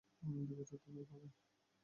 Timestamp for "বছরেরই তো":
0.51-0.91